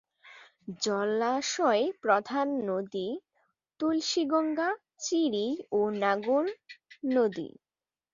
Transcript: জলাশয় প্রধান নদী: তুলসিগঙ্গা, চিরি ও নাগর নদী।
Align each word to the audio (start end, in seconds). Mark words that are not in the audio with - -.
জলাশয় 0.81 1.83
প্রধান 2.01 2.47
নদী: 2.69 3.07
তুলসিগঙ্গা, 3.79 4.69
চিরি 4.97 5.47
ও 5.71 5.79
নাগর 6.01 6.45
নদী। 7.09 7.49